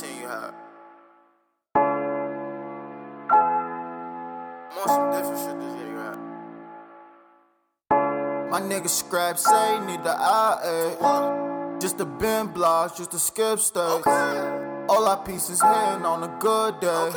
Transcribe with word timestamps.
you 0.00 0.26
had? 0.26 0.54
Some 4.86 5.10
different 5.12 5.38
shit 5.38 5.60
this 5.60 5.74
year. 5.76 6.16
My 8.50 8.60
nigga 8.60 8.88
Scrap 8.88 9.38
say 9.38 9.80
need 9.86 10.02
the 10.02 10.14
IA. 10.14 11.78
Just 11.80 11.98
the 11.98 12.06
bend 12.06 12.54
blocks, 12.54 12.96
just 12.96 13.10
to 13.12 13.18
skip 13.18 13.58
stage. 13.58 14.06
All 14.88 15.06
our 15.06 15.22
pieces 15.24 15.60
hitting 15.62 16.04
on 16.04 16.22
a 16.22 16.36
good 16.40 16.80
day. 16.80 17.10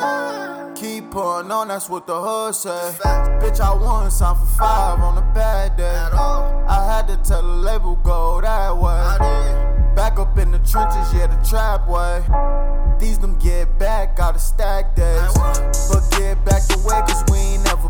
Keep 0.75 1.11
putting 1.11 1.51
on, 1.51 1.67
that's 1.69 1.89
what 1.89 2.05
the 2.07 2.19
hood 2.19 2.55
say. 2.55 2.93
Bitch, 3.39 3.59
I 3.59 3.73
won 3.73 4.11
sign 4.11 4.35
for 4.35 4.45
five 4.57 4.99
on 4.99 5.17
a 5.17 5.33
bad 5.33 5.75
day. 5.77 6.09
I 6.67 6.85
had 6.85 7.07
to 7.07 7.17
tell 7.27 7.41
the 7.41 7.47
label 7.47 7.95
go 7.97 8.14
trenches, 10.65 11.13
yeah, 11.13 11.27
the 11.27 11.39
trap 11.47 11.87
way. 11.87 12.23
These 12.99 13.19
them 13.19 13.37
get 13.39 13.77
back, 13.77 14.15
gotta 14.15 14.39
stack 14.39 14.95
days. 14.95 15.33
But 15.33 16.03
get 16.11 16.43
back 16.45 16.63
the 16.67 16.77
way, 16.85 17.01
cause 17.07 17.23
we 17.29 17.37
ain't 17.37 17.63
never 17.65 17.84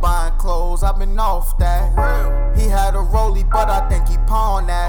buying 0.00 0.34
clothes, 0.38 0.82
I've 0.82 0.98
been 0.98 1.18
off 1.18 1.56
that. 1.58 2.56
He 2.56 2.68
had 2.68 2.94
a 2.94 2.98
rollie, 2.98 3.48
but 3.48 3.68
I 3.68 3.88
think 3.88 4.08
he 4.08 4.16
pawned 4.26 4.68
that. 4.68 4.88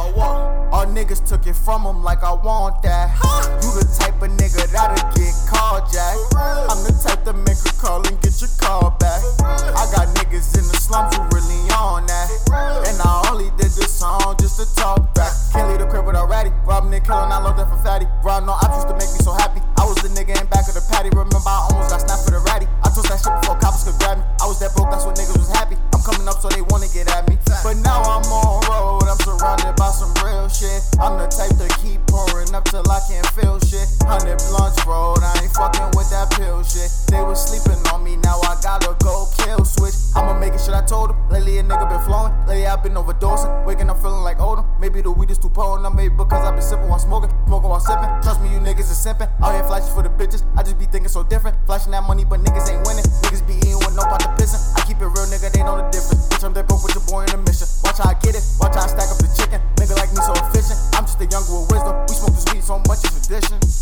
All 0.72 0.86
niggas 0.86 1.28
took 1.28 1.48
it 1.48 1.56
from 1.56 1.84
him 1.84 2.04
like 2.04 2.24
I 2.24 2.34
want 2.34 2.82
that. 2.84 3.12
You 3.62 3.72
the 3.76 3.86
type 4.00 4.22
of 4.22 4.32
nigga 4.32 4.72
that'll 4.72 5.04
get 5.14 5.36
carjacked. 5.52 6.36
I'm 6.72 6.84
the 6.84 6.96
type 7.04 7.24
to 7.26 7.34
make 7.34 7.60
a 7.68 7.74
call 7.78 8.06
and 8.08 8.20
get 8.22 8.40
your 8.40 8.50
car 8.60 8.92
back. 9.00 9.22
I 9.44 9.84
got 9.92 10.08
niggas 10.16 10.58
in 10.58 10.66
the 10.68 10.78
slums 10.80 11.16
who 11.16 11.24
really 11.36 11.60
on 11.76 12.06
that. 12.08 12.30
And 12.88 12.98
I 13.02 13.30
only 13.30 13.52
did 13.58 13.72
this 13.76 13.92
song 13.92 14.36
just 14.40 14.60
to 14.60 14.66
talk 14.76 15.14
back. 15.14 15.32
Can't 15.52 15.70
leave 15.70 15.80
the 15.80 15.88
crib 15.88 16.06
without 16.06 16.30
ratty. 16.30 16.52
Robbing 16.66 16.94
and 16.94 17.04
killing, 17.04 17.32
I 17.32 17.44
love 17.44 17.58
that 17.58 17.70
for 17.70 17.78
fatty. 17.84 18.08
Rob 18.24 18.46
no 18.46 18.56
used 18.76 18.88
to 18.88 18.96
make 18.96 19.12
me 19.12 19.20
so 19.20 19.34
happy. 19.34 19.62
I 19.78 19.84
was 19.84 20.00
the 20.00 20.10
nigga 20.16 20.40
in 20.40 20.48
back 20.48 20.68
of 20.68 20.74
the 20.74 20.84
patty. 20.90 21.10
Remember, 21.10 21.51
Lately 41.32 41.60
a 41.60 41.64
nigga 41.64 41.88
been 41.88 42.04
flowing, 42.04 42.36
lately 42.46 42.68
I've 42.68 42.84
been 42.84 43.00
overdosing. 43.00 43.64
Waking 43.64 43.90
up 43.90 44.04
feeling 44.04 44.20
like 44.20 44.42
older. 44.42 44.68
Maybe 44.82 45.00
the 45.00 45.12
weed 45.12 45.32
is 45.32 45.38
too 45.40 45.50
potent, 45.50 45.88
maybe 45.96 46.12
because 46.12 46.44
I've 46.44 46.60
been 46.60 46.62
sipping 46.62 46.90
while 46.92 47.00
smoking, 47.00 47.32
smoking 47.48 47.70
while 47.72 47.80
sipping. 47.80 48.12
Trust 48.20 48.44
me, 48.44 48.52
you 48.52 48.60
niggas 48.60 48.92
is 48.92 49.00
simping. 49.00 49.32
Out 49.40 49.56
here 49.56 49.64
flashing 49.64 49.96
for 49.96 50.04
the 50.04 50.12
bitches, 50.12 50.44
I 50.60 50.64
just 50.64 50.78
be 50.78 50.86
thinking 50.92 51.08
so 51.08 51.24
different. 51.24 51.56
Flashing 51.66 51.96
that 51.96 52.04
money, 52.04 52.26
but 52.26 52.44
niggas 52.44 52.68
ain't 52.68 52.84
winning. 52.84 53.08
Niggas 53.24 53.48
be 53.48 53.56
eating 53.64 53.80
with 53.80 53.96
no 53.96 54.04
pot 54.04 54.20
to 54.20 54.28
pissing. 54.36 54.60
I 54.76 54.84
keep 54.84 55.00
it 55.00 55.08
real, 55.08 55.24
nigga, 55.32 55.48
they 55.56 55.64
know 55.64 55.80
the 55.80 55.88
difference. 55.88 56.28
Bitch, 56.28 56.44
I'm 56.44 56.52
broke 56.52 56.84
with 56.84 57.00
your 57.00 57.06
boy 57.08 57.24
in 57.24 57.32
the 57.32 57.40
mission. 57.48 57.68
Watch 57.80 58.04
how 58.04 58.12
I 58.12 58.16
get 58.20 58.36
it, 58.36 58.44
watch 58.60 58.76
how 58.76 58.84
I 58.84 58.92
stack 58.92 59.08
up 59.08 59.16
the 59.24 59.32
chicken. 59.32 59.64
Nigga 59.80 59.96
like 59.96 60.12
me 60.12 60.20
so 60.20 60.36
efficient. 60.36 60.84
I'm 61.00 61.08
just 61.08 61.16
a 61.16 61.28
younger 61.32 61.64
with 61.64 61.72
wisdom. 61.72 61.96
We 62.12 62.14
smoke 62.20 62.36
this 62.36 62.48
weed 62.52 62.64
so 62.68 62.76
much 62.92 63.08
it's 63.08 63.16
addition. 63.24 63.81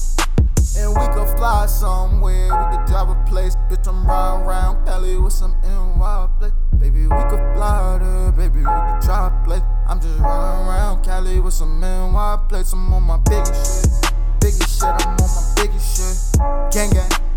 Fly 1.40 1.68
somewhere, 1.68 2.50
we 2.52 2.76
could 2.76 2.86
drive 2.86 3.08
a 3.08 3.16
place. 3.26 3.56
Bitch, 3.70 3.88
I'm 3.88 4.06
riding 4.06 4.46
around 4.46 4.86
Cali 4.86 5.16
with 5.16 5.32
some 5.32 5.56
NY 5.64 6.28
play. 6.38 6.50
Baby, 6.78 7.04
we 7.04 7.08
could 7.08 7.40
fly 7.56 7.98
there, 7.98 8.32
baby, 8.34 8.60
we 8.60 8.66
could 8.66 9.02
try 9.02 9.28
a 9.32 9.46
play. 9.46 9.62
I'm 9.88 10.02
just 10.02 10.20
riding 10.20 10.68
around 10.68 11.02
Cali 11.02 11.40
with 11.40 11.54
some 11.54 11.80
NY 11.80 12.40
plates. 12.50 12.74
I'm 12.74 12.92
on 12.92 13.04
my 13.04 13.20
biggie 13.20 13.56
shit, 13.56 14.14
biggie 14.42 14.68
shit, 14.68 14.84
I'm 14.84 15.12
on 15.12 15.16
my 15.16 15.42
biggie 15.56 15.80
shit. 15.80 16.74
Gang 16.74 16.90
gang. 16.90 17.29